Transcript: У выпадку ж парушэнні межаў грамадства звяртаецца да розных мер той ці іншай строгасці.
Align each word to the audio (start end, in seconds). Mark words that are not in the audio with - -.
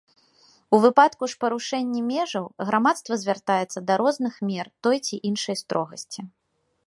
У 0.75 0.77
выпадку 0.85 1.23
ж 1.33 1.35
парушэнні 1.43 2.01
межаў 2.13 2.45
грамадства 2.69 3.13
звяртаецца 3.23 3.79
да 3.89 3.93
розных 4.05 4.33
мер 4.53 4.65
той 4.87 4.97
ці 5.05 5.15
іншай 5.31 5.55
строгасці. 5.63 6.19